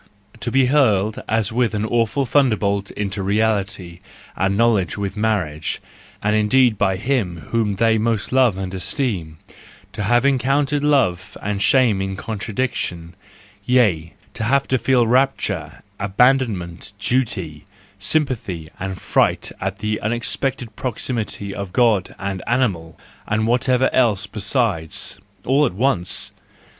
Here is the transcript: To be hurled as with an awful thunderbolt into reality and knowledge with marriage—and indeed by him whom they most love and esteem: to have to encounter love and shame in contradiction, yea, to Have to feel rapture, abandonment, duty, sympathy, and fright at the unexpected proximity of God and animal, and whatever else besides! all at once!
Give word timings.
To 0.39 0.49
be 0.49 0.65
hurled 0.65 1.21
as 1.29 1.53
with 1.53 1.75
an 1.75 1.85
awful 1.85 2.25
thunderbolt 2.25 2.89
into 2.89 3.21
reality 3.21 3.99
and 4.35 4.57
knowledge 4.57 4.97
with 4.97 5.15
marriage—and 5.15 6.35
indeed 6.35 6.75
by 6.75 6.97
him 6.97 7.37
whom 7.51 7.75
they 7.75 7.99
most 7.99 8.31
love 8.31 8.57
and 8.57 8.73
esteem: 8.73 9.37
to 9.91 10.01
have 10.01 10.23
to 10.23 10.29
encounter 10.29 10.79
love 10.79 11.37
and 11.39 11.61
shame 11.61 12.01
in 12.01 12.15
contradiction, 12.15 13.13
yea, 13.63 14.15
to 14.33 14.43
Have 14.45 14.67
to 14.69 14.79
feel 14.79 15.05
rapture, 15.05 15.83
abandonment, 15.99 16.93
duty, 16.97 17.65
sympathy, 17.99 18.69
and 18.79 18.99
fright 18.99 19.51
at 19.61 19.77
the 19.77 19.99
unexpected 20.01 20.75
proximity 20.75 21.53
of 21.53 21.73
God 21.73 22.15
and 22.17 22.41
animal, 22.47 22.97
and 23.27 23.45
whatever 23.45 23.87
else 23.93 24.25
besides! 24.25 25.19
all 25.45 25.63
at 25.67 25.73
once! 25.73 26.31